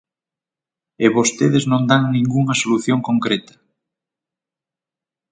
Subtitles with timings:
[1.05, 3.55] E vostedes non dan ningunha solución concreta.